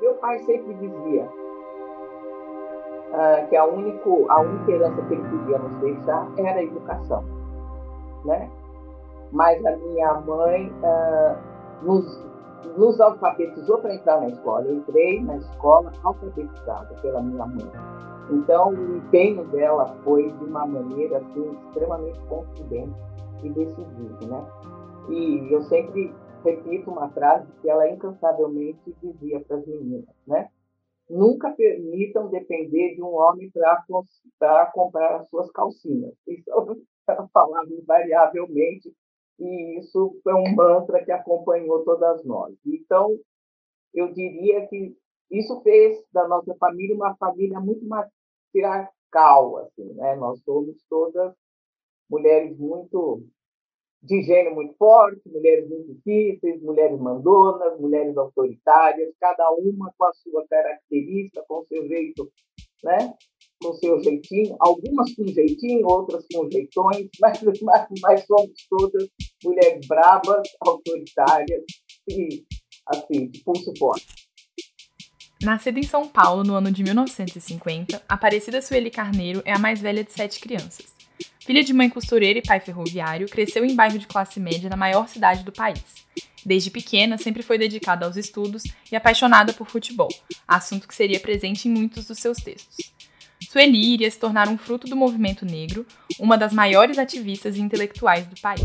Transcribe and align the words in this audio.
Meu 0.00 0.14
pai 0.14 0.38
sempre 0.40 0.74
dizia 0.74 1.28
uh, 3.12 3.48
que 3.48 3.56
a, 3.56 3.64
único, 3.64 4.26
a 4.28 4.40
única 4.40 4.72
herança 4.72 5.02
que 5.02 5.14
ele 5.14 5.22
podia 5.28 5.58
nos 5.58 5.76
deixar 5.76 6.28
era 6.36 6.58
a 6.58 6.62
educação. 6.62 7.24
Né? 8.24 8.50
Mas 9.32 9.64
a 9.64 9.76
minha 9.76 10.14
mãe 10.20 10.72
uh, 10.82 11.84
nos, 11.84 12.24
nos 12.76 13.00
alfabetizou 13.00 13.78
para 13.78 13.94
entrar 13.94 14.20
na 14.20 14.28
escola. 14.28 14.64
Eu 14.66 14.74
entrei 14.76 15.22
na 15.22 15.36
escola 15.36 15.92
alfabetizada 16.02 16.94
pela 17.00 17.22
minha 17.22 17.46
mãe. 17.46 17.70
Então, 18.30 18.70
o 18.70 18.96
empenho 18.96 19.44
dela 19.46 19.94
foi 20.02 20.30
de 20.30 20.44
uma 20.44 20.66
maneira 20.66 21.18
assim, 21.18 21.58
extremamente 21.66 22.18
confidente 22.28 22.94
e 23.42 23.50
decisiva. 23.50 24.18
Né? 24.26 24.44
E 25.08 25.52
eu 25.52 25.62
sempre 25.62 26.12
repito 26.44 26.90
uma 26.90 27.10
frase 27.10 27.50
que 27.60 27.68
ela 27.68 27.88
incansavelmente 27.88 28.94
dizia 29.02 29.40
para 29.40 29.56
as 29.56 29.66
meninas, 29.66 30.14
né? 30.26 30.50
Nunca 31.08 31.50
permitam 31.50 32.28
depender 32.28 32.94
de 32.94 33.02
um 33.02 33.14
homem 33.14 33.50
para 34.38 34.66
comprar 34.66 35.16
as 35.16 35.28
suas 35.28 35.50
calcinhas. 35.50 36.14
Isso 36.26 36.50
ela 37.06 37.28
falava 37.32 37.68
invariavelmente 37.70 38.90
e 39.38 39.78
isso 39.78 40.18
foi 40.22 40.32
um 40.32 40.54
mantra 40.54 41.04
que 41.04 41.12
acompanhou 41.12 41.84
todas 41.84 42.24
nós. 42.24 42.54
Então, 42.64 43.18
eu 43.92 44.12
diria 44.12 44.66
que 44.68 44.96
isso 45.30 45.60
fez 45.62 46.02
da 46.12 46.26
nossa 46.28 46.54
família 46.54 46.94
uma 46.94 47.14
família 47.16 47.60
muito 47.60 47.84
matriarcal, 47.86 49.58
assim, 49.58 49.92
né? 49.94 50.14
Nós 50.16 50.40
somos 50.44 50.76
todas 50.88 51.34
mulheres 52.08 52.56
muito 52.56 53.24
de 54.04 54.22
gênero 54.22 54.54
muito 54.54 54.74
forte, 54.76 55.20
mulheres 55.26 55.68
muito 55.68 55.94
difíceis, 55.94 56.62
mulheres 56.62 57.00
mandonas, 57.00 57.80
mulheres 57.80 58.16
autoritárias, 58.16 59.14
cada 59.18 59.50
uma 59.52 59.92
com 59.96 60.04
a 60.04 60.12
sua 60.12 60.46
característica, 60.46 61.42
com 61.48 61.60
o 61.60 61.66
seu 61.66 61.88
jeito, 61.88 62.30
né? 62.82 63.14
com 63.62 63.70
o 63.70 63.74
seu 63.74 63.98
jeitinho, 64.02 64.56
algumas 64.60 65.14
com 65.14 65.26
jeitinho, 65.26 65.86
outras 65.86 66.26
com 66.30 66.50
jeitões, 66.50 67.08
mas, 67.18 67.40
mas, 67.62 67.86
mas 68.02 68.26
somos 68.26 68.52
todas 68.68 69.08
mulheres 69.42 69.86
bravas, 69.86 70.42
autoritárias 70.60 71.64
e, 72.08 72.44
assim, 72.86 73.28
de 73.28 73.42
pulso 73.42 73.72
forte. 73.78 74.06
Nascida 75.42 75.78
em 75.78 75.82
São 75.82 76.06
Paulo 76.06 76.42
no 76.42 76.54
ano 76.54 76.70
de 76.70 76.82
1950, 76.82 78.02
Aparecida 78.06 78.60
Sueli 78.60 78.90
Carneiro 78.90 79.42
é 79.46 79.52
a 79.52 79.58
mais 79.58 79.80
velha 79.80 80.04
de 80.04 80.12
sete 80.12 80.40
crianças. 80.40 80.93
Filha 81.44 81.62
de 81.62 81.74
mãe 81.74 81.90
costureira 81.90 82.38
e 82.38 82.42
pai 82.42 82.58
ferroviário, 82.58 83.28
cresceu 83.28 83.66
em 83.66 83.74
bairro 83.74 83.98
de 83.98 84.06
classe 84.06 84.40
média 84.40 84.70
na 84.70 84.78
maior 84.78 85.06
cidade 85.06 85.42
do 85.42 85.52
país. 85.52 85.84
Desde 86.42 86.70
pequena, 86.70 87.18
sempre 87.18 87.42
foi 87.42 87.58
dedicada 87.58 88.06
aos 88.06 88.16
estudos 88.16 88.62
e 88.90 88.96
apaixonada 88.96 89.52
por 89.52 89.68
futebol, 89.68 90.08
assunto 90.48 90.88
que 90.88 90.94
seria 90.94 91.20
presente 91.20 91.68
em 91.68 91.70
muitos 91.70 92.06
dos 92.06 92.18
seus 92.18 92.38
textos. 92.38 92.90
Sueli 93.46 93.92
iria 93.92 94.10
se 94.10 94.18
tornar 94.18 94.48
um 94.48 94.56
fruto 94.56 94.86
do 94.86 94.96
movimento 94.96 95.44
negro, 95.44 95.84
uma 96.18 96.38
das 96.38 96.50
maiores 96.50 96.96
ativistas 96.96 97.58
e 97.58 97.60
intelectuais 97.60 98.26
do 98.26 98.40
país. 98.40 98.64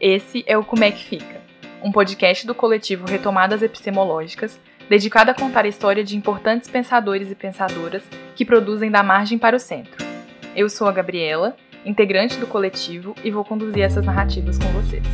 Esse 0.00 0.42
é 0.48 0.58
o 0.58 0.64
Como 0.64 0.82
é 0.82 0.90
que 0.90 1.04
Fica, 1.04 1.40
um 1.80 1.92
podcast 1.92 2.44
do 2.44 2.56
coletivo 2.56 3.06
Retomadas 3.06 3.62
Epistemológicas 3.62 4.58
dedicado 4.90 5.30
a 5.30 5.34
contar 5.34 5.64
a 5.64 5.68
história 5.68 6.02
de 6.02 6.16
importantes 6.16 6.68
pensadores 6.68 7.30
e 7.30 7.34
pensadoras 7.36 8.02
que 8.34 8.44
produzem 8.44 8.90
da 8.90 9.04
margem 9.04 9.38
para 9.38 9.54
o 9.54 9.60
centro. 9.60 10.04
Eu 10.56 10.68
sou 10.68 10.88
a 10.88 10.92
Gabriela, 10.92 11.54
integrante 11.86 12.36
do 12.38 12.46
coletivo, 12.48 13.14
e 13.22 13.30
vou 13.30 13.44
conduzir 13.44 13.84
essas 13.84 14.04
narrativas 14.04 14.58
com 14.58 14.66
vocês. 14.72 15.06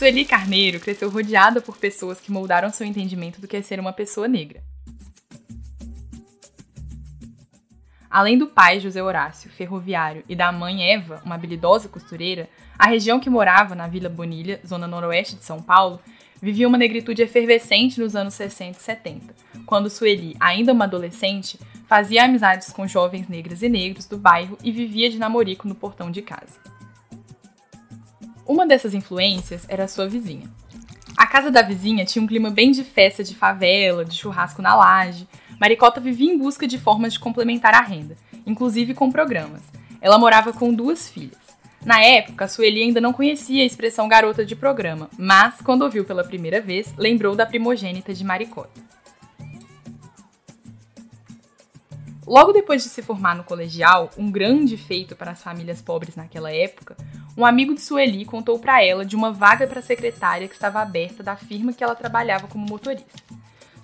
Sueli 0.00 0.24
Carneiro 0.24 0.80
cresceu 0.80 1.10
rodeada 1.10 1.60
por 1.60 1.76
pessoas 1.76 2.18
que 2.18 2.32
moldaram 2.32 2.70
seu 2.70 2.86
entendimento 2.86 3.38
do 3.38 3.46
que 3.46 3.58
é 3.58 3.60
ser 3.60 3.78
uma 3.78 3.92
pessoa 3.92 4.26
negra. 4.26 4.62
Além 8.08 8.38
do 8.38 8.46
pai 8.46 8.80
José 8.80 9.02
Horácio, 9.02 9.50
ferroviário, 9.50 10.24
e 10.26 10.34
da 10.34 10.50
mãe 10.50 10.90
Eva, 10.90 11.20
uma 11.22 11.34
habilidosa 11.34 11.86
costureira, 11.86 12.48
a 12.78 12.88
região 12.88 13.20
que 13.20 13.28
morava 13.28 13.74
na 13.74 13.86
Vila 13.88 14.08
Bonilha, 14.08 14.58
zona 14.66 14.86
noroeste 14.86 15.36
de 15.36 15.44
São 15.44 15.60
Paulo, 15.60 16.00
vivia 16.40 16.66
uma 16.66 16.78
negritude 16.78 17.20
efervescente 17.20 18.00
nos 18.00 18.16
anos 18.16 18.32
60 18.32 18.78
e 18.78 18.82
70, 18.82 19.34
quando 19.66 19.90
Sueli, 19.90 20.34
ainda 20.40 20.72
uma 20.72 20.86
adolescente, 20.86 21.60
fazia 21.86 22.24
amizades 22.24 22.72
com 22.72 22.88
jovens 22.88 23.28
negras 23.28 23.60
e 23.60 23.68
negros 23.68 24.06
do 24.06 24.16
bairro 24.16 24.56
e 24.64 24.72
vivia 24.72 25.10
de 25.10 25.18
namorico 25.18 25.68
no 25.68 25.74
portão 25.74 26.10
de 26.10 26.22
casa. 26.22 26.79
Uma 28.50 28.66
dessas 28.66 28.94
influências 28.94 29.64
era 29.68 29.84
a 29.84 29.86
sua 29.86 30.08
vizinha. 30.08 30.50
A 31.16 31.24
casa 31.24 31.52
da 31.52 31.62
vizinha 31.62 32.04
tinha 32.04 32.20
um 32.20 32.26
clima 32.26 32.50
bem 32.50 32.72
de 32.72 32.82
festa 32.82 33.22
de 33.22 33.32
favela, 33.32 34.04
de 34.04 34.16
churrasco 34.16 34.60
na 34.60 34.74
laje. 34.74 35.24
Maricota 35.60 36.00
vivia 36.00 36.32
em 36.32 36.36
busca 36.36 36.66
de 36.66 36.76
formas 36.76 37.12
de 37.12 37.20
complementar 37.20 37.74
a 37.74 37.80
renda, 37.80 38.16
inclusive 38.44 38.92
com 38.92 39.08
programas. 39.08 39.62
Ela 40.00 40.18
morava 40.18 40.52
com 40.52 40.74
duas 40.74 41.08
filhas. 41.08 41.38
Na 41.86 42.02
época, 42.02 42.46
a 42.46 42.48
Sueli 42.48 42.82
ainda 42.82 43.00
não 43.00 43.12
conhecia 43.12 43.62
a 43.62 43.66
expressão 43.66 44.08
garota 44.08 44.44
de 44.44 44.56
programa, 44.56 45.08
mas, 45.16 45.60
quando 45.62 45.82
ouviu 45.82 46.04
pela 46.04 46.24
primeira 46.24 46.60
vez, 46.60 46.92
lembrou 46.98 47.36
da 47.36 47.46
primogênita 47.46 48.12
de 48.12 48.24
Maricota. 48.24 48.80
Logo 52.30 52.52
depois 52.52 52.84
de 52.84 52.88
se 52.88 53.02
formar 53.02 53.34
no 53.34 53.42
colegial, 53.42 54.08
um 54.16 54.30
grande 54.30 54.76
feito 54.76 55.16
para 55.16 55.32
as 55.32 55.42
famílias 55.42 55.82
pobres 55.82 56.14
naquela 56.14 56.52
época, 56.52 56.96
um 57.36 57.44
amigo 57.44 57.74
de 57.74 57.80
Sueli 57.80 58.24
contou 58.24 58.56
para 58.56 58.84
ela 58.84 59.04
de 59.04 59.16
uma 59.16 59.32
vaga 59.32 59.66
para 59.66 59.82
secretária 59.82 60.46
que 60.46 60.54
estava 60.54 60.80
aberta 60.80 61.24
da 61.24 61.34
firma 61.34 61.72
que 61.72 61.82
ela 61.82 61.96
trabalhava 61.96 62.46
como 62.46 62.64
motorista. 62.64 63.20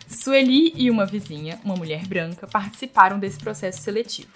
Sueli 0.06 0.72
e 0.76 0.92
uma 0.92 1.04
vizinha, 1.04 1.58
uma 1.64 1.74
mulher 1.74 2.06
branca, 2.06 2.46
participaram 2.46 3.18
desse 3.18 3.40
processo 3.40 3.82
seletivo. 3.82 4.30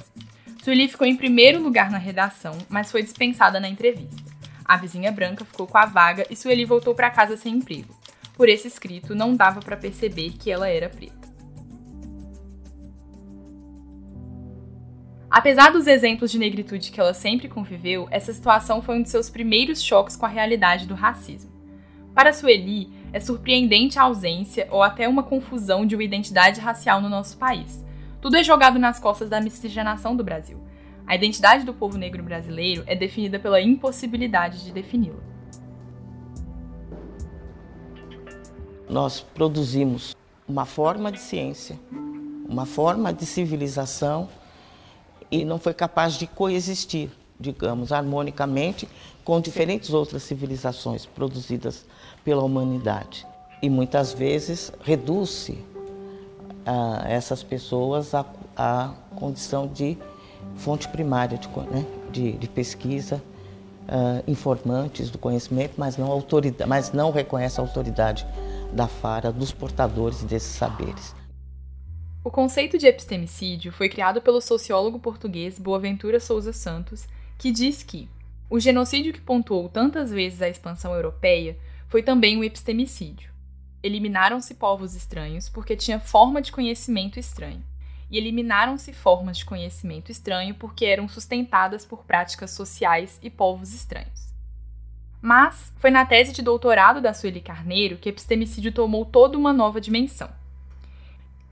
Sueli 0.64 0.88
ficou 0.88 1.06
em 1.06 1.14
primeiro 1.14 1.62
lugar 1.62 1.88
na 1.88 1.98
redação, 1.98 2.58
mas 2.68 2.90
foi 2.90 3.04
dispensada 3.04 3.60
na 3.60 3.68
entrevista. 3.68 4.24
A 4.64 4.76
vizinha 4.76 5.12
branca 5.12 5.44
ficou 5.44 5.68
com 5.68 5.78
a 5.78 5.86
vaga 5.86 6.26
e 6.28 6.34
Sueli 6.34 6.64
voltou 6.64 6.96
para 6.96 7.12
casa 7.12 7.36
sem 7.36 7.54
emprego. 7.54 7.96
Por 8.34 8.48
esse 8.48 8.66
escrito, 8.66 9.14
não 9.14 9.36
dava 9.36 9.60
para 9.60 9.76
perceber 9.76 10.30
que 10.30 10.50
ela 10.50 10.68
era 10.68 10.88
preta. 10.88 11.19
Apesar 15.30 15.70
dos 15.70 15.86
exemplos 15.86 16.32
de 16.32 16.40
negritude 16.40 16.90
que 16.90 16.98
ela 16.98 17.14
sempre 17.14 17.48
conviveu, 17.48 18.08
essa 18.10 18.32
situação 18.32 18.82
foi 18.82 18.98
um 18.98 19.02
de 19.02 19.08
seus 19.08 19.30
primeiros 19.30 19.80
choques 19.80 20.16
com 20.16 20.26
a 20.26 20.28
realidade 20.28 20.88
do 20.88 20.94
racismo. 20.94 21.52
Para 22.12 22.32
Sueli, 22.32 22.92
é 23.12 23.20
surpreendente 23.20 23.96
a 23.96 24.02
ausência 24.02 24.66
ou 24.72 24.82
até 24.82 25.08
uma 25.08 25.22
confusão 25.22 25.86
de 25.86 25.94
uma 25.94 26.02
identidade 26.02 26.60
racial 26.60 27.00
no 27.00 27.08
nosso 27.08 27.38
país. 27.38 27.84
Tudo 28.20 28.36
é 28.36 28.42
jogado 28.42 28.76
nas 28.76 28.98
costas 28.98 29.30
da 29.30 29.40
miscigenação 29.40 30.16
do 30.16 30.24
Brasil. 30.24 30.58
A 31.06 31.14
identidade 31.14 31.64
do 31.64 31.72
povo 31.72 31.96
negro 31.96 32.24
brasileiro 32.24 32.82
é 32.84 32.96
definida 32.96 33.38
pela 33.38 33.60
impossibilidade 33.60 34.64
de 34.64 34.72
defini-la. 34.72 35.20
Nós 38.88 39.20
produzimos 39.20 40.16
uma 40.48 40.64
forma 40.64 41.12
de 41.12 41.20
ciência, 41.20 41.78
uma 42.48 42.66
forma 42.66 43.12
de 43.12 43.24
civilização 43.24 44.28
e 45.30 45.44
não 45.44 45.58
foi 45.58 45.72
capaz 45.72 46.14
de 46.14 46.26
coexistir, 46.26 47.10
digamos, 47.38 47.92
harmonicamente 47.92 48.88
com 49.24 49.40
diferentes 49.40 49.94
outras 49.94 50.22
civilizações 50.22 51.06
produzidas 51.06 51.86
pela 52.24 52.42
humanidade. 52.42 53.26
E 53.62 53.70
muitas 53.70 54.12
vezes 54.12 54.72
reduz-se 54.82 55.52
uh, 55.52 57.06
essas 57.06 57.42
pessoas 57.42 58.14
à, 58.14 58.24
à, 58.56 58.92
condição 59.16 59.66
de 59.66 59.96
fonte 60.56 60.88
primária 60.88 61.38
de, 61.38 61.48
né, 61.70 61.86
de, 62.10 62.32
de 62.32 62.48
pesquisa, 62.48 63.22
uh, 63.86 64.30
informantes 64.30 65.10
do 65.10 65.18
conhecimento, 65.18 65.74
mas 65.76 65.96
não, 65.96 66.10
autoridade, 66.10 66.68
mas 66.68 66.92
não 66.92 67.10
reconhece 67.10 67.60
a 67.60 67.62
autoridade 67.62 68.26
da 68.72 68.86
FARA, 68.86 69.30
dos 69.32 69.52
portadores 69.52 70.22
desses 70.22 70.52
saberes. 70.56 71.14
O 72.22 72.30
conceito 72.30 72.76
de 72.76 72.86
epistemicídio 72.86 73.72
foi 73.72 73.88
criado 73.88 74.20
pelo 74.20 74.42
sociólogo 74.42 74.98
português 74.98 75.58
Boaventura 75.58 76.20
Souza 76.20 76.52
Santos, 76.52 77.08
que 77.38 77.50
diz 77.50 77.82
que 77.82 78.10
o 78.50 78.60
genocídio 78.60 79.14
que 79.14 79.22
pontuou 79.22 79.70
tantas 79.70 80.10
vezes 80.10 80.42
a 80.42 80.48
expansão 80.48 80.94
europeia 80.94 81.56
foi 81.88 82.02
também 82.02 82.36
o 82.36 82.44
epistemicídio. 82.44 83.30
Eliminaram-se 83.82 84.52
povos 84.54 84.94
estranhos 84.94 85.48
porque 85.48 85.74
tinha 85.74 85.98
forma 85.98 86.42
de 86.42 86.52
conhecimento 86.52 87.18
estranho. 87.18 87.64
e 88.10 88.18
eliminaram-se 88.18 88.92
formas 88.92 89.38
de 89.38 89.44
conhecimento 89.44 90.10
estranho 90.10 90.54
porque 90.56 90.84
eram 90.84 91.08
sustentadas 91.08 91.86
por 91.86 92.04
práticas 92.04 92.50
sociais 92.50 93.20
e 93.22 93.30
povos 93.30 93.72
estranhos. 93.72 94.34
Mas 95.22 95.72
foi 95.78 95.90
na 95.90 96.04
tese 96.04 96.32
de 96.32 96.42
doutorado 96.42 97.00
da 97.00 97.14
Sueli 97.14 97.40
Carneiro 97.40 97.98
que 97.98 98.08
epistemicídio 98.08 98.72
tomou 98.72 99.04
toda 99.04 99.38
uma 99.38 99.52
nova 99.52 99.80
dimensão. 99.80 100.39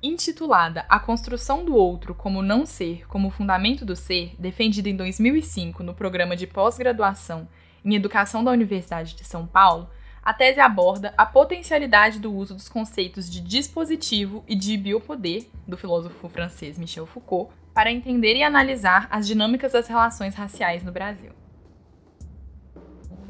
Intitulada 0.01 0.85
A 0.89 1.01
Construção 1.01 1.65
do 1.65 1.75
Outro 1.75 2.15
como 2.15 2.41
Não 2.41 2.65
Ser 2.65 3.05
como 3.09 3.31
Fundamento 3.31 3.85
do 3.85 3.97
Ser, 3.97 4.33
defendida 4.39 4.89
em 4.89 4.95
2005 4.95 5.83
no 5.83 5.93
programa 5.93 6.37
de 6.37 6.47
pós-graduação 6.47 7.49
em 7.85 7.97
Educação 7.97 8.45
da 8.45 8.53
Universidade 8.53 9.17
de 9.17 9.25
São 9.25 9.45
Paulo, 9.45 9.91
a 10.23 10.33
tese 10.33 10.61
aborda 10.61 11.13
a 11.17 11.27
potencialidade 11.27 12.21
do 12.21 12.33
uso 12.33 12.55
dos 12.55 12.69
conceitos 12.69 13.29
de 13.29 13.41
dispositivo 13.41 14.45
e 14.47 14.55
de 14.55 14.77
biopoder, 14.77 15.47
do 15.67 15.77
filósofo 15.77 16.29
francês 16.29 16.79
Michel 16.79 17.07
Foucault, 17.07 17.53
para 17.75 17.91
entender 17.91 18.37
e 18.37 18.45
analisar 18.45 19.09
as 19.11 19.27
dinâmicas 19.27 19.73
das 19.73 19.89
relações 19.89 20.35
raciais 20.37 20.85
no 20.85 20.93
Brasil. 20.93 21.33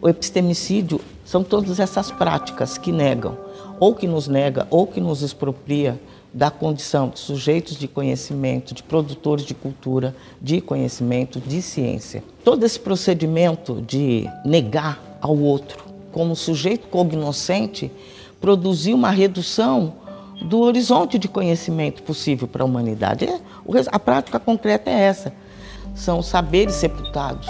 O 0.03 0.09
epistemicídio 0.09 1.01
são 1.25 1.43
todas 1.43 1.81
essas 1.81 2.11
práticas 2.11 2.77
que 2.77 2.93
negam, 2.93 3.39
ou 3.81 3.95
que 3.95 4.07
nos 4.07 4.29
nega, 4.29 4.67
ou 4.71 4.87
que 4.87 5.01
nos 5.01 5.23
expropria 5.23 5.99
da 6.33 6.51
condição 6.51 7.09
de 7.09 7.19
sujeitos 7.19 7.77
de 7.77 7.89
conhecimento, 7.89 8.75
de 8.75 8.83
produtores 8.83 9.45
de 9.45 9.55
cultura, 9.55 10.15
de 10.41 10.61
conhecimento, 10.61 11.41
de 11.41 11.63
ciência. 11.63 12.23
Todo 12.45 12.65
esse 12.65 12.79
procedimento 12.79 13.83
de 13.83 14.29
negar 14.45 15.19
ao 15.21 15.37
outro 15.37 15.89
como 16.13 16.35
sujeito 16.35 16.89
cognoscente, 16.89 17.91
produzir 18.41 18.95
uma 18.95 19.11
redução 19.11 19.95
do 20.43 20.61
horizonte 20.61 21.19
de 21.19 21.29
conhecimento 21.29 22.03
possível 22.03 22.47
para 22.47 22.63
a 22.63 22.67
humanidade. 22.67 23.25
É, 23.25 23.41
a 23.87 23.99
prática 23.99 24.39
concreta 24.39 24.91
é 24.91 25.01
essa: 25.01 25.33
são 25.95 26.23
saberes 26.23 26.75
sepultados. 26.75 27.49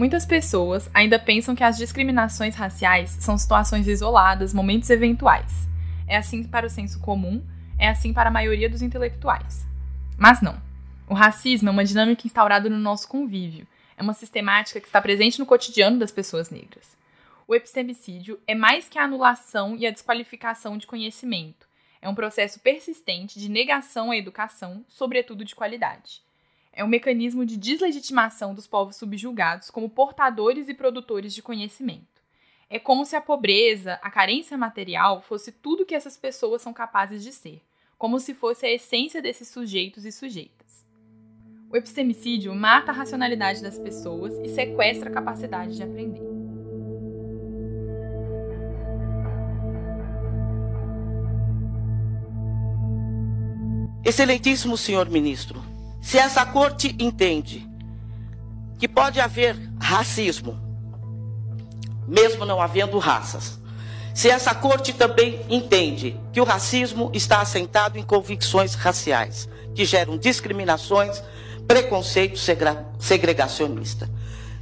Muitas 0.00 0.24
pessoas 0.24 0.88
ainda 0.94 1.18
pensam 1.18 1.54
que 1.54 1.62
as 1.62 1.76
discriminações 1.76 2.54
raciais 2.54 3.18
são 3.20 3.36
situações 3.36 3.86
isoladas, 3.86 4.54
momentos 4.54 4.88
eventuais. 4.88 5.68
É 6.06 6.16
assim 6.16 6.42
para 6.42 6.66
o 6.66 6.70
senso 6.70 6.98
comum, 7.00 7.44
é 7.78 7.86
assim 7.86 8.10
para 8.10 8.30
a 8.30 8.32
maioria 8.32 8.70
dos 8.70 8.80
intelectuais. 8.80 9.66
Mas 10.16 10.40
não. 10.40 10.58
O 11.06 11.12
racismo 11.12 11.68
é 11.68 11.72
uma 11.72 11.84
dinâmica 11.84 12.26
instaurada 12.26 12.70
no 12.70 12.78
nosso 12.78 13.06
convívio 13.08 13.66
é 13.94 14.02
uma 14.02 14.14
sistemática 14.14 14.80
que 14.80 14.86
está 14.86 15.02
presente 15.02 15.38
no 15.38 15.44
cotidiano 15.44 15.98
das 15.98 16.10
pessoas 16.10 16.48
negras. 16.48 16.96
O 17.46 17.54
epistemicídio 17.54 18.40
é 18.46 18.54
mais 18.54 18.88
que 18.88 18.98
a 18.98 19.04
anulação 19.04 19.76
e 19.76 19.86
a 19.86 19.90
desqualificação 19.90 20.78
de 20.78 20.86
conhecimento. 20.86 21.68
É 22.00 22.08
um 22.08 22.14
processo 22.14 22.58
persistente 22.60 23.38
de 23.38 23.50
negação 23.50 24.10
à 24.10 24.16
educação, 24.16 24.82
sobretudo 24.88 25.44
de 25.44 25.54
qualidade. 25.54 26.22
É 26.80 26.84
um 26.84 26.88
mecanismo 26.88 27.44
de 27.44 27.58
deslegitimação 27.58 28.54
dos 28.54 28.66
povos 28.66 28.96
subjugados 28.96 29.70
como 29.70 29.90
portadores 29.90 30.66
e 30.66 30.72
produtores 30.72 31.34
de 31.34 31.42
conhecimento. 31.42 32.22
É 32.70 32.78
como 32.78 33.04
se 33.04 33.14
a 33.14 33.20
pobreza, 33.20 34.00
a 34.00 34.10
carência 34.10 34.56
material, 34.56 35.20
fosse 35.20 35.52
tudo 35.52 35.84
que 35.84 35.94
essas 35.94 36.16
pessoas 36.16 36.62
são 36.62 36.72
capazes 36.72 37.22
de 37.22 37.32
ser, 37.32 37.60
como 37.98 38.18
se 38.18 38.32
fosse 38.32 38.64
a 38.64 38.72
essência 38.72 39.20
desses 39.20 39.48
sujeitos 39.48 40.06
e 40.06 40.10
sujeitas. 40.10 40.86
O 41.70 41.76
epistemicídio 41.76 42.54
mata 42.54 42.92
a 42.92 42.94
racionalidade 42.94 43.62
das 43.62 43.78
pessoas 43.78 44.32
e 44.38 44.48
sequestra 44.48 45.10
a 45.10 45.12
capacidade 45.12 45.76
de 45.76 45.82
aprender. 45.82 46.22
Excelentíssimo 54.02 54.78
senhor 54.78 55.10
ministro, 55.10 55.62
se 56.00 56.18
essa 56.18 56.44
corte 56.46 56.94
entende 56.98 57.68
que 58.78 58.88
pode 58.88 59.20
haver 59.20 59.56
racismo, 59.80 60.58
mesmo 62.08 62.44
não 62.44 62.60
havendo 62.60 62.98
raças, 62.98 63.60
se 64.14 64.28
essa 64.28 64.54
corte 64.54 64.92
também 64.92 65.40
entende 65.48 66.18
que 66.32 66.40
o 66.40 66.44
racismo 66.44 67.10
está 67.14 67.40
assentado 67.40 67.98
em 67.98 68.02
convicções 68.02 68.74
raciais, 68.74 69.48
que 69.74 69.84
geram 69.84 70.18
discriminações, 70.18 71.22
preconceito 71.66 72.38
segregacionista. 72.98 74.10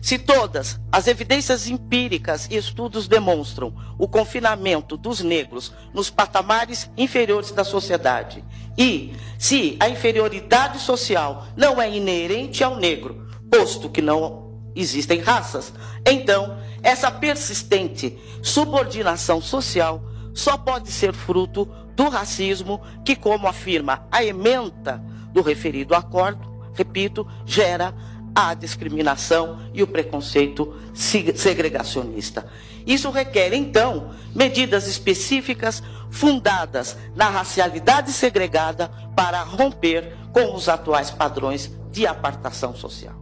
Se 0.00 0.18
todas 0.18 0.80
as 0.92 1.06
evidências 1.06 1.68
empíricas 1.68 2.46
e 2.50 2.56
estudos 2.56 3.08
demonstram 3.08 3.74
o 3.98 4.06
confinamento 4.06 4.96
dos 4.96 5.20
negros 5.20 5.72
nos 5.92 6.08
patamares 6.08 6.90
inferiores 6.96 7.50
da 7.50 7.64
sociedade, 7.64 8.44
e 8.76 9.12
se 9.38 9.76
a 9.80 9.88
inferioridade 9.88 10.78
social 10.78 11.46
não 11.56 11.82
é 11.82 11.90
inerente 11.90 12.62
ao 12.62 12.76
negro, 12.76 13.28
posto 13.50 13.90
que 13.90 14.00
não 14.00 14.60
existem 14.74 15.20
raças, 15.20 15.72
então 16.06 16.58
essa 16.82 17.10
persistente 17.10 18.16
subordinação 18.40 19.40
social 19.40 20.02
só 20.32 20.56
pode 20.56 20.92
ser 20.92 21.12
fruto 21.12 21.68
do 21.96 22.08
racismo 22.08 22.80
que, 23.04 23.16
como 23.16 23.48
afirma 23.48 24.06
a 24.12 24.22
ementa 24.22 25.02
do 25.32 25.42
referido 25.42 25.96
acordo, 25.96 26.48
repito, 26.72 27.26
gera 27.44 27.92
a 28.34 28.54
discriminação 28.54 29.70
e 29.72 29.82
o 29.82 29.86
preconceito 29.86 30.74
segregacionista. 30.94 32.50
Isso 32.86 33.10
requer, 33.10 33.52
então, 33.52 34.14
medidas 34.34 34.86
específicas 34.86 35.82
fundadas 36.10 36.96
na 37.14 37.28
racialidade 37.28 38.12
segregada 38.12 38.88
para 39.14 39.42
romper 39.42 40.16
com 40.32 40.54
os 40.54 40.68
atuais 40.68 41.10
padrões 41.10 41.70
de 41.90 42.06
apartação 42.06 42.74
social. 42.74 43.18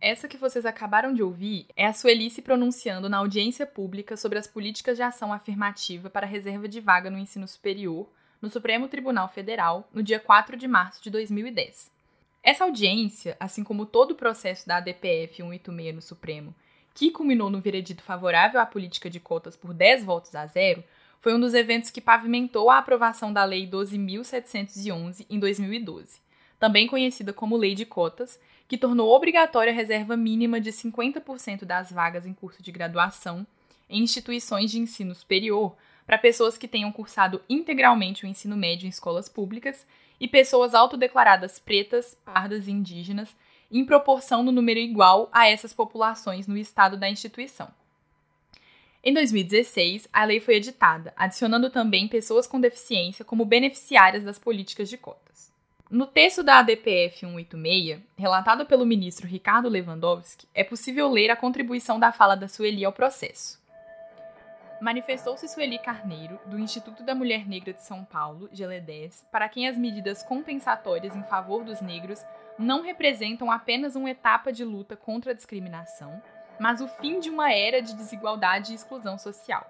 Essa 0.00 0.28
que 0.28 0.36
vocês 0.36 0.64
acabaram 0.64 1.12
de 1.12 1.22
ouvir 1.22 1.66
é 1.76 1.84
a 1.84 1.92
Sueli 1.92 2.30
se 2.30 2.40
pronunciando 2.40 3.08
na 3.08 3.18
audiência 3.18 3.66
pública 3.66 4.16
sobre 4.16 4.38
as 4.38 4.46
políticas 4.46 4.96
de 4.96 5.02
ação 5.02 5.32
afirmativa 5.32 6.08
para 6.08 6.26
reserva 6.26 6.68
de 6.68 6.80
vaga 6.80 7.10
no 7.10 7.18
ensino 7.18 7.48
superior 7.48 8.08
no 8.40 8.48
Supremo 8.48 8.88
Tribunal 8.88 9.28
Federal 9.28 9.88
no 9.92 10.02
dia 10.02 10.20
4 10.20 10.56
de 10.56 10.68
março 10.68 11.02
de 11.02 11.10
2010. 11.10 11.90
Essa 12.42 12.64
audiência, 12.64 13.36
assim 13.38 13.64
como 13.64 13.84
todo 13.84 14.12
o 14.12 14.16
processo 14.16 14.66
da 14.66 14.76
ADPF 14.76 15.36
186 15.36 15.94
no 15.94 16.00
Supremo, 16.00 16.54
que 16.94 17.10
culminou 17.10 17.50
no 17.50 17.60
veredito 17.60 18.02
favorável 18.02 18.60
à 18.60 18.66
política 18.66 19.10
de 19.10 19.20
cotas 19.20 19.56
por 19.56 19.74
10 19.74 20.04
votos 20.04 20.34
a 20.34 20.46
zero, 20.46 20.82
foi 21.20 21.34
um 21.34 21.40
dos 21.40 21.54
eventos 21.54 21.90
que 21.90 22.00
pavimentou 22.00 22.70
a 22.70 22.78
aprovação 22.78 23.32
da 23.32 23.44
Lei 23.44 23.68
12.711 23.68 25.26
em 25.28 25.38
2012, 25.38 26.20
também 26.58 26.86
conhecida 26.86 27.32
como 27.32 27.56
Lei 27.56 27.74
de 27.74 27.84
Cotas, 27.84 28.40
que 28.68 28.78
tornou 28.78 29.08
obrigatória 29.10 29.72
a 29.72 29.76
reserva 29.76 30.16
mínima 30.16 30.60
de 30.60 30.70
50% 30.70 31.64
das 31.64 31.90
vagas 31.90 32.26
em 32.26 32.32
curso 32.32 32.62
de 32.62 32.70
graduação 32.70 33.46
em 33.88 34.02
instituições 34.02 34.70
de 34.70 34.78
ensino 34.78 35.14
superior 35.14 35.74
para 36.08 36.16
pessoas 36.16 36.56
que 36.56 36.66
tenham 36.66 36.90
cursado 36.90 37.42
integralmente 37.50 38.24
o 38.24 38.26
ensino 38.26 38.56
médio 38.56 38.86
em 38.86 38.88
escolas 38.88 39.28
públicas 39.28 39.86
e 40.18 40.26
pessoas 40.26 40.74
autodeclaradas 40.74 41.58
pretas, 41.58 42.16
pardas 42.24 42.66
e 42.66 42.70
indígenas, 42.70 43.36
em 43.70 43.84
proporção 43.84 44.42
no 44.42 44.50
número 44.50 44.80
igual 44.80 45.28
a 45.30 45.46
essas 45.46 45.74
populações 45.74 46.46
no 46.46 46.56
estado 46.56 46.96
da 46.96 47.10
instituição. 47.10 47.68
Em 49.04 49.12
2016, 49.12 50.08
a 50.10 50.24
lei 50.24 50.40
foi 50.40 50.54
editada, 50.54 51.12
adicionando 51.14 51.68
também 51.68 52.08
pessoas 52.08 52.46
com 52.46 52.58
deficiência 52.58 53.22
como 53.22 53.44
beneficiárias 53.44 54.24
das 54.24 54.38
políticas 54.38 54.88
de 54.88 54.96
cotas. 54.96 55.52
No 55.90 56.06
texto 56.06 56.42
da 56.42 56.60
ADPF 56.60 57.18
186, 57.18 58.00
relatado 58.16 58.64
pelo 58.64 58.86
ministro 58.86 59.26
Ricardo 59.26 59.68
Lewandowski, 59.68 60.48
é 60.54 60.64
possível 60.64 61.10
ler 61.10 61.30
a 61.30 61.36
contribuição 61.36 62.00
da 62.00 62.12
fala 62.12 62.34
da 62.34 62.48
Sueli 62.48 62.82
ao 62.82 62.92
processo. 62.94 63.57
Manifestou-se 64.80 65.48
Sueli 65.48 65.78
Carneiro, 65.78 66.38
do 66.46 66.56
Instituto 66.56 67.02
da 67.02 67.12
Mulher 67.12 67.48
Negra 67.48 67.72
de 67.72 67.82
São 67.82 68.04
Paulo, 68.04 68.48
GLE10, 68.50 69.24
para 69.30 69.48
quem 69.48 69.66
as 69.66 69.76
medidas 69.76 70.22
compensatórias 70.22 71.16
em 71.16 71.22
favor 71.24 71.64
dos 71.64 71.80
negros 71.80 72.24
não 72.56 72.82
representam 72.82 73.50
apenas 73.50 73.96
uma 73.96 74.10
etapa 74.10 74.52
de 74.52 74.64
luta 74.64 74.96
contra 74.96 75.32
a 75.32 75.34
discriminação, 75.34 76.22
mas 76.60 76.80
o 76.80 76.86
fim 76.86 77.18
de 77.18 77.28
uma 77.28 77.52
era 77.52 77.82
de 77.82 77.94
desigualdade 77.94 78.70
e 78.70 78.76
exclusão 78.76 79.18
social. 79.18 79.68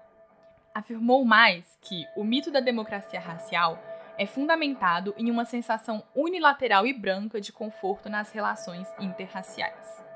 Afirmou 0.75 1.25
mais 1.25 1.65
que 1.81 2.05
o 2.15 2.23
mito 2.23 2.51
da 2.51 2.59
democracia 2.59 3.19
racial 3.19 3.79
é 4.15 4.27
fundamentado 4.27 5.15
em 5.17 5.31
uma 5.31 5.45
sensação 5.45 6.03
unilateral 6.13 6.85
e 6.85 6.93
branca 6.93 7.41
de 7.41 7.51
conforto 7.51 8.09
nas 8.09 8.31
relações 8.31 8.87
interraciais. 8.99 10.08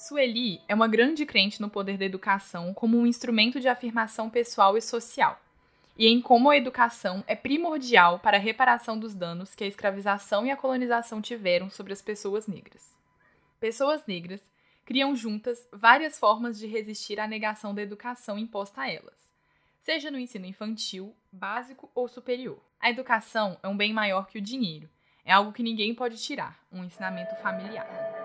Sueli 0.00 0.62
é 0.66 0.74
uma 0.74 0.88
grande 0.88 1.26
crente 1.26 1.60
no 1.60 1.68
poder 1.68 1.98
da 1.98 2.06
educação 2.06 2.72
como 2.72 2.96
um 2.96 3.06
instrumento 3.06 3.60
de 3.60 3.68
afirmação 3.68 4.30
pessoal 4.30 4.78
e 4.78 4.80
social, 4.80 5.38
e 5.94 6.06
em 6.06 6.22
como 6.22 6.48
a 6.48 6.56
educação 6.56 7.22
é 7.26 7.36
primordial 7.36 8.18
para 8.18 8.38
a 8.38 8.40
reparação 8.40 8.98
dos 8.98 9.14
danos 9.14 9.54
que 9.54 9.62
a 9.62 9.66
escravização 9.66 10.46
e 10.46 10.50
a 10.50 10.56
colonização 10.56 11.20
tiveram 11.20 11.68
sobre 11.68 11.92
as 11.92 12.00
pessoas 12.00 12.46
negras. 12.46 12.96
Pessoas 13.60 14.06
negras, 14.06 14.40
criam 14.86 15.14
juntas 15.14 15.68
várias 15.70 16.18
formas 16.18 16.58
de 16.58 16.66
resistir 16.66 17.20
à 17.20 17.26
negação 17.26 17.74
da 17.74 17.82
educação 17.82 18.38
imposta 18.38 18.80
a 18.80 18.90
elas, 18.90 19.28
seja 19.82 20.10
no 20.10 20.18
ensino 20.18 20.46
infantil, 20.46 21.14
básico 21.30 21.90
ou 21.94 22.08
superior. 22.08 22.58
A 22.80 22.88
educação 22.88 23.60
é 23.62 23.68
um 23.68 23.76
bem 23.76 23.92
maior 23.92 24.26
que 24.28 24.38
o 24.38 24.42
dinheiro, 24.42 24.88
é 25.26 25.32
algo 25.32 25.52
que 25.52 25.62
ninguém 25.62 25.94
pode 25.94 26.16
tirar, 26.16 26.58
um 26.72 26.82
ensinamento 26.82 27.36
familiar. 27.36 28.19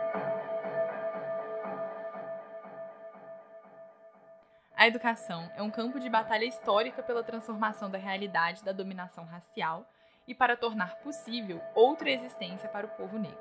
A 4.77 4.87
educação 4.87 5.49
é 5.55 5.61
um 5.61 5.71
campo 5.71 6.01
de 6.01 6.09
batalha 6.09 6.43
histórica 6.43 7.01
pela 7.01 7.23
transformação 7.23 7.89
da 7.89 7.97
realidade 7.97 8.61
da 8.61 8.73
dominação 8.73 9.23
racial 9.23 9.89
e 10.27 10.35
para 10.35 10.57
tornar 10.57 10.97
possível 10.97 11.61
outra 11.73 12.11
existência 12.11 12.67
para 12.67 12.85
o 12.85 12.89
povo 12.89 13.17
negro. 13.17 13.39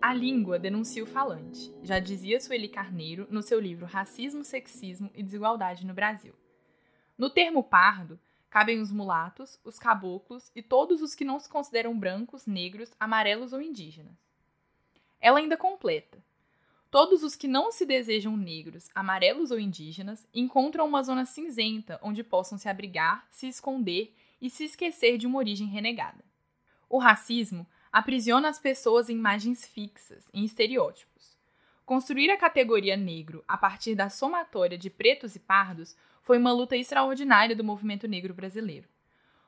A 0.00 0.14
língua 0.14 0.58
denuncia 0.58 1.02
o 1.02 1.06
falante, 1.06 1.74
já 1.82 1.98
dizia 1.98 2.40
Sueli 2.40 2.68
Carneiro 2.68 3.26
no 3.30 3.42
seu 3.42 3.60
livro 3.60 3.84
Racismo, 3.84 4.42
Sexismo 4.42 5.10
e 5.14 5.22
Desigualdade 5.22 5.86
no 5.86 5.92
Brasil. 5.92 6.34
No 7.18 7.28
termo 7.28 7.62
pardo, 7.62 8.18
cabem 8.54 8.78
os 8.78 8.92
mulatos, 8.92 9.58
os 9.64 9.80
caboclos 9.80 10.48
e 10.54 10.62
todos 10.62 11.02
os 11.02 11.12
que 11.12 11.24
não 11.24 11.40
se 11.40 11.48
consideram 11.48 11.98
brancos, 11.98 12.46
negros, 12.46 12.94
amarelos 13.00 13.52
ou 13.52 13.60
indígenas. 13.60 14.14
Ela 15.20 15.40
ainda 15.40 15.56
completa: 15.56 16.22
todos 16.88 17.24
os 17.24 17.34
que 17.34 17.48
não 17.48 17.72
se 17.72 17.84
desejam 17.84 18.36
negros, 18.36 18.88
amarelos 18.94 19.50
ou 19.50 19.58
indígenas 19.58 20.24
encontram 20.32 20.86
uma 20.86 21.02
zona 21.02 21.24
cinzenta 21.24 21.98
onde 22.00 22.22
possam 22.22 22.56
se 22.56 22.68
abrigar, 22.68 23.26
se 23.28 23.48
esconder 23.48 24.14
e 24.40 24.48
se 24.48 24.62
esquecer 24.62 25.18
de 25.18 25.26
uma 25.26 25.38
origem 25.38 25.66
renegada. 25.66 26.24
O 26.88 26.98
racismo 26.98 27.66
aprisiona 27.90 28.48
as 28.48 28.60
pessoas 28.60 29.10
em 29.10 29.16
imagens 29.16 29.66
fixas, 29.66 30.28
em 30.32 30.44
estereótipos. 30.44 31.33
Construir 31.84 32.30
a 32.30 32.38
categoria 32.38 32.96
negro 32.96 33.44
a 33.46 33.58
partir 33.58 33.94
da 33.94 34.08
somatória 34.08 34.78
de 34.78 34.88
pretos 34.88 35.36
e 35.36 35.38
pardos 35.38 35.94
foi 36.22 36.38
uma 36.38 36.50
luta 36.50 36.74
extraordinária 36.74 37.54
do 37.54 37.62
movimento 37.62 38.08
negro 38.08 38.32
brasileiro. 38.32 38.88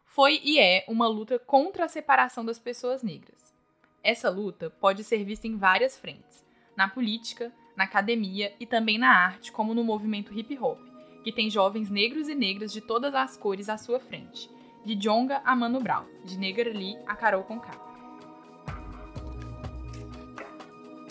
Foi 0.04 0.38
e 0.44 0.58
é 0.58 0.84
uma 0.86 1.08
luta 1.08 1.38
contra 1.38 1.86
a 1.86 1.88
separação 1.88 2.44
das 2.44 2.58
pessoas 2.58 3.02
negras. 3.02 3.54
Essa 4.02 4.28
luta 4.28 4.68
pode 4.68 5.02
ser 5.02 5.24
vista 5.24 5.46
em 5.46 5.56
várias 5.56 5.98
frentes: 5.98 6.44
na 6.76 6.86
política, 6.86 7.50
na 7.74 7.84
academia 7.84 8.54
e 8.60 8.66
também 8.66 8.98
na 8.98 9.08
arte, 9.08 9.50
como 9.50 9.72
no 9.72 9.82
movimento 9.82 10.38
hip 10.38 10.58
hop, 10.58 10.78
que 11.24 11.32
tem 11.32 11.48
jovens 11.48 11.88
negros 11.88 12.28
e 12.28 12.34
negras 12.34 12.70
de 12.70 12.82
todas 12.82 13.14
as 13.14 13.34
cores 13.38 13.70
à 13.70 13.78
sua 13.78 13.98
frente, 13.98 14.50
de 14.84 14.94
Jonga 14.94 15.40
a 15.42 15.56
Mano 15.56 15.80
Brown, 15.80 16.04
de 16.22 16.36
Negra 16.38 16.70
Lee 16.70 16.98
a 17.06 17.16
Carol 17.16 17.44
Conká. 17.44 17.85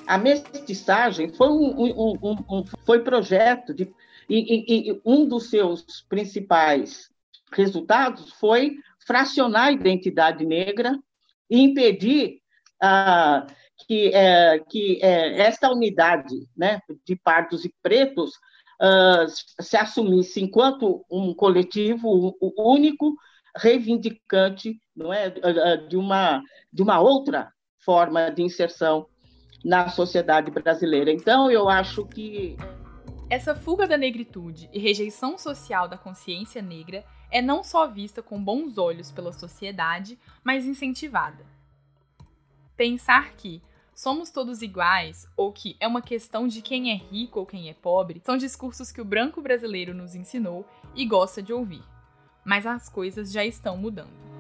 A 0.08 0.18
mestiçagem 0.18 1.30
foi 1.30 1.50
um, 1.50 1.82
um, 1.82 2.18
um, 2.22 2.36
um 2.50 2.66
foi 2.86 3.00
projeto 3.04 3.74
de 3.74 3.94
e, 4.30 4.90
e, 4.92 5.02
um 5.06 5.28
dos 5.28 5.50
seus 5.50 5.84
principais 6.10 7.10
resultados 7.52 8.32
foi 8.34 8.78
fracionar 9.06 9.68
a 9.68 9.72
identidade 9.72 10.46
negra 10.46 10.98
e 11.50 11.62
impedir 11.62 12.42
ah, 12.82 13.46
que, 13.88 14.12
é, 14.14 14.60
que 14.68 15.00
é, 15.02 15.42
essa 15.42 15.70
unidade 15.70 16.36
né, 16.58 16.82
de 17.06 17.16
pardos 17.16 17.66
e 17.66 17.74
pretos 17.84 18.32
ah, 18.82 19.26
se 19.62 19.78
assumisse 19.78 20.42
enquanto 20.42 21.06
um 21.10 21.34
coletivo 21.34 22.36
único, 22.58 23.16
reivindicante 23.56 24.80
não 24.96 25.14
é, 25.14 25.30
de, 25.88 25.96
uma, 25.96 26.42
de 26.74 26.82
uma 26.82 27.00
outra 27.00 27.54
forma 27.78 28.30
de 28.32 28.42
inserção 28.42 29.08
na 29.66 29.90
sociedade 29.90 30.52
brasileira. 30.52 31.12
Então, 31.12 31.50
eu 31.50 31.68
acho 31.68 32.06
que. 32.06 32.56
Essa 33.28 33.56
fuga 33.56 33.88
da 33.88 33.98
negritude 33.98 34.70
e 34.72 34.78
rejeição 34.78 35.36
social 35.36 35.88
da 35.88 35.98
consciência 35.98 36.62
negra 36.62 37.04
é 37.32 37.42
não 37.42 37.64
só 37.64 37.88
vista 37.88 38.22
com 38.22 38.42
bons 38.42 38.78
olhos 38.78 39.12
pela 39.12 39.34
sociedade, 39.34 40.20
mas 40.44 40.68
incentivada. 40.68 41.44
Pensar 42.78 43.34
que 43.34 43.64
somos 43.96 44.30
todos 44.30 44.62
iguais 44.62 45.28
ou 45.36 45.52
que 45.52 45.76
é 45.80 45.88
uma 45.88 46.04
questão 46.04 46.48
de 46.48 46.62
quem 46.62 46.92
é 46.92 46.96
rico 46.96 47.40
ou 47.40 47.46
quem 47.48 47.68
é 47.68 47.74
pobre 47.74 48.22
são 48.24 48.38
discursos 48.38 48.92
que 48.92 49.02
o 49.02 49.06
branco 49.06 49.42
brasileiro 49.42 49.96
nos 49.96 50.14
ensinou 50.14 50.64
e 50.94 51.04
gosta 51.04 51.42
de 51.42 51.52
ouvir. 51.52 51.82
Mas 52.46 52.68
as 52.68 52.88
coisas 52.90 53.32
já 53.32 53.44
estão 53.44 53.76
mudando. 53.76 54.35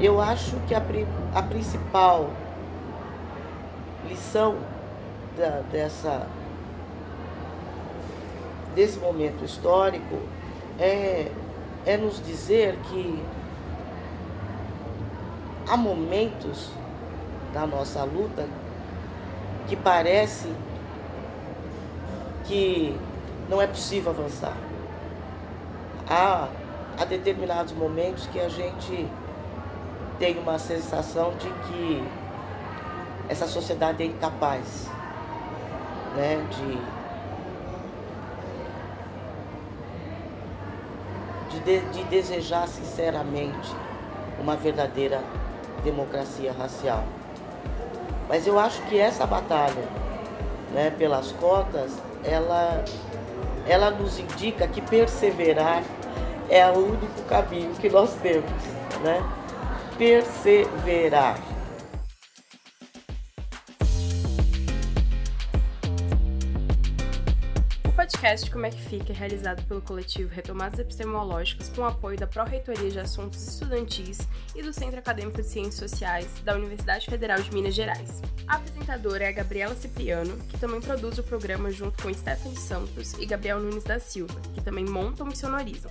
Eu 0.00 0.20
acho 0.20 0.54
que 0.68 0.74
a, 0.76 0.82
a 1.34 1.42
principal 1.42 2.30
lição 4.08 4.56
da, 5.36 5.62
dessa, 5.72 6.24
desse 8.76 8.96
momento 9.00 9.44
histórico 9.44 10.20
é, 10.78 11.32
é 11.84 11.96
nos 11.96 12.24
dizer 12.24 12.78
que 12.84 13.20
há 15.68 15.76
momentos 15.76 16.70
da 17.52 17.66
nossa 17.66 18.04
luta 18.04 18.46
que 19.66 19.74
parece 19.74 20.48
que 22.44 22.96
não 23.48 23.60
é 23.60 23.66
possível 23.66 24.12
avançar. 24.12 24.56
Há, 26.08 26.48
há 26.96 27.04
determinados 27.04 27.72
momentos 27.72 28.28
que 28.28 28.38
a 28.38 28.48
gente 28.48 29.08
tenho 30.18 30.40
uma 30.40 30.58
sensação 30.58 31.32
de 31.36 31.48
que 31.48 32.02
essa 33.28 33.46
sociedade 33.46 34.02
é 34.02 34.06
incapaz 34.06 34.88
né, 36.16 36.44
de, 41.50 41.60
de, 41.64 41.80
de 41.90 42.04
desejar 42.04 42.66
sinceramente 42.66 43.74
uma 44.40 44.56
verdadeira 44.56 45.22
democracia 45.84 46.52
racial. 46.52 47.04
Mas 48.28 48.46
eu 48.46 48.58
acho 48.58 48.82
que 48.82 48.98
essa 48.98 49.26
batalha 49.26 49.88
né, 50.72 50.92
pelas 50.98 51.32
cotas, 51.32 51.92
ela, 52.24 52.84
ela 53.66 53.90
nos 53.90 54.18
indica 54.18 54.66
que 54.66 54.80
perseverar 54.80 55.82
é 56.50 56.66
o 56.70 56.78
único 56.78 57.22
caminho 57.28 57.74
que 57.74 57.88
nós 57.88 58.12
temos. 58.14 58.50
Né? 59.02 59.22
Perseverar. 59.98 61.36
O 67.84 67.92
podcast 67.92 68.48
Como 68.48 68.64
é 68.64 68.70
que 68.70 68.80
Fica 68.80 69.12
é 69.12 69.16
realizado 69.16 69.66
pelo 69.66 69.82
coletivo 69.82 70.32
Retomadas 70.32 70.78
Epistemológicas 70.78 71.68
com 71.70 71.84
apoio 71.84 72.16
da 72.16 72.28
Pró-Reitoria 72.28 72.90
de 72.92 73.00
Assuntos 73.00 73.44
Estudantis 73.44 74.20
e 74.54 74.62
do 74.62 74.72
Centro 74.72 75.00
Acadêmico 75.00 75.42
de 75.42 75.48
Ciências 75.48 75.90
Sociais 75.90 76.28
da 76.44 76.54
Universidade 76.54 77.06
Federal 77.06 77.42
de 77.42 77.52
Minas 77.52 77.74
Gerais. 77.74 78.22
A 78.46 78.54
apresentadora 78.54 79.24
é 79.24 79.28
a 79.28 79.32
Gabriela 79.32 79.74
Cipriano, 79.74 80.38
que 80.48 80.60
também 80.60 80.80
produz 80.80 81.18
o 81.18 81.24
programa 81.24 81.72
junto 81.72 82.00
com 82.00 82.14
Stephanie 82.14 82.56
Santos 82.56 83.14
e 83.14 83.26
Gabriel 83.26 83.58
Nunes 83.58 83.82
da 83.82 83.98
Silva, 83.98 84.40
que 84.54 84.62
também 84.62 84.84
montam 84.84 85.28
e 85.28 85.36
sonorizam. 85.36 85.90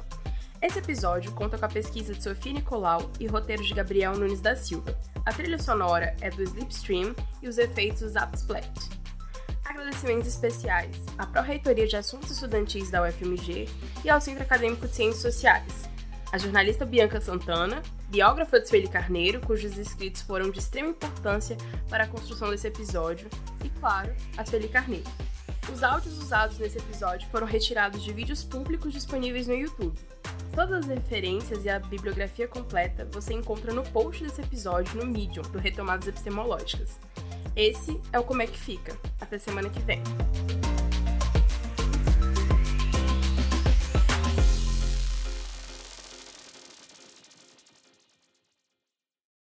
Esse 0.60 0.80
episódio 0.80 1.32
conta 1.34 1.58
com 1.58 1.66
a 1.66 1.70
pesquisa 1.70 2.16
de 2.16 2.24
Sofia 2.24 2.52
Nicolau 2.52 3.12
e 3.20 3.28
roteiros 3.28 3.68
de 3.68 3.76
Gabriel 3.76 4.18
Nunes 4.18 4.42
da 4.42 4.56
Silva. 4.56 4.98
A 5.24 5.32
trilha 5.32 5.60
sonora 5.60 6.16
é 6.20 6.32
do 6.32 6.42
Slipstream 6.42 7.16
e 7.44 7.48
os 7.48 7.60
efeitos 7.60 8.02
do 8.02 8.10
Zapsplat. 8.10 8.68
Agradecimentos 9.64 10.28
especiais 10.28 10.96
à 11.18 11.28
Pró-Reitoria 11.28 11.86
de 11.86 11.96
Assuntos 11.96 12.32
Estudantis 12.32 12.90
da 12.90 13.04
UFMG 13.04 13.70
e 14.04 14.10
ao 14.10 14.20
Centro 14.20 14.44
Acadêmico 14.44 14.88
de 14.88 14.96
Ciências 14.96 15.22
Sociais, 15.22 15.88
a 16.32 16.38
jornalista 16.40 16.86
Bianca 16.86 17.22
Santana, 17.22 17.82
biógrafa 18.10 18.60
de 18.60 18.68
Sueli 18.68 18.88
Carneiro, 18.88 19.40
cujos 19.42 19.78
escritos 19.78 20.24
foram 20.24 20.50
de 20.50 20.60
extrema 20.60 20.90
importância 20.90 21.56
para 21.90 22.06
a 22.06 22.08
construção 22.08 22.50
desse 22.50 22.68
episódio, 22.68 23.30
e, 23.64 23.70
claro, 23.70 24.14
a 24.36 24.46
Sueli 24.46 24.68
Carneiro. 24.68 25.10
Os 25.72 25.84
áudios 25.84 26.18
usados 26.18 26.58
nesse 26.58 26.78
episódio 26.78 27.28
foram 27.30 27.46
retirados 27.46 28.02
de 28.02 28.14
vídeos 28.14 28.44
públicos 28.44 28.94
disponíveis 28.94 29.48
no 29.48 29.54
YouTube. 29.54 30.00
Todas 30.54 30.80
as 30.80 30.86
referências 30.88 31.66
e 31.66 31.70
a 31.70 31.78
bibliografia 31.78 32.48
completa 32.48 33.08
você 33.12 33.34
encontra 33.34 33.74
no 33.74 33.84
post 33.84 34.24
desse 34.24 34.42
episódio 34.42 34.98
no 34.98 35.06
Medium 35.06 35.44
do 35.44 35.60
Retomadas 35.60 36.08
Epistemológicas. 36.08 37.00
Esse 37.56 38.00
é 38.12 38.20
o 38.20 38.24
Como 38.24 38.42
é 38.42 38.48
que 38.48 38.58
Fica. 38.58 38.98
Até 39.20 39.38
semana 39.38 39.70
que 39.70 39.80
vem. 39.82 40.02